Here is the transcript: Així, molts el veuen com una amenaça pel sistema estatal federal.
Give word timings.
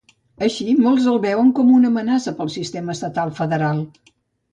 Així, 0.43 0.65
molts 0.85 1.09
el 1.11 1.19
veuen 1.25 1.51
com 1.59 1.69
una 1.79 1.91
amenaça 1.93 2.33
pel 2.39 2.49
sistema 2.55 2.95
estatal 2.95 3.35
federal. 3.41 3.83